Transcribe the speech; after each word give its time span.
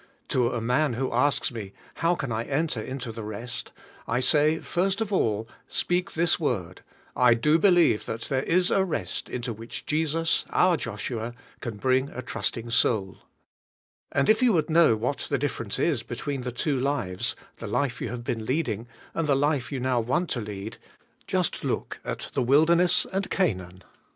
To 0.29 0.49
a 0.51 0.59
man 0.59 0.93
who 0.93 1.11
asks 1.13 1.51
me, 1.51 1.73
"How 1.97 2.15
can 2.15 2.31
I 2.31 2.45
enter 2.45 2.81
into 2.81 3.11
the 3.11 3.21
rest?"' 3.23 3.71
I 4.07 4.19
say, 4.19 4.57
first 4.57 4.99
of 4.99 5.13
all, 5.13 5.47
speak 5.67 6.13
this 6.13 6.39
word, 6.39 6.81
"I 7.15 7.35
do 7.35 7.59
believe 7.59 8.07
that 8.07 8.21
there 8.21 8.41
is 8.41 8.71
a 8.71 8.83
rest 8.83 9.29
into 9.29 9.53
which 9.53 9.85
Jesus, 9.85 10.43
our 10.49 10.75
Joshua, 10.75 11.35
can 11.59 11.77
bring 11.77 12.09
a 12.09 12.23
trusting 12.23 12.71
soul." 12.71 13.19
And 14.11 14.27
if 14.27 14.41
you 14.41 14.53
would 14.53 14.71
know 14.71 14.95
what 14.95 15.27
the 15.29 15.37
difference 15.37 15.77
is 15.77 16.01
between 16.01 16.41
the 16.41 16.51
two 16.51 16.79
lives— 16.79 17.35
the 17.59 17.67
life 17.67 18.01
you 18.01 18.09
have 18.09 18.23
been 18.23 18.47
leading, 18.47 18.87
and 19.13 19.29
the 19.29 19.35
life 19.35 19.71
you 19.71 19.79
now 19.79 19.99
want 19.99 20.31
to 20.31 20.41
lead, 20.41 20.79
just 21.27 21.63
look 21.63 21.99
at 22.03 22.31
the 22.33 22.41
wilderness 22.41 23.05
and 23.13 23.29
Canaan. 23.29 23.83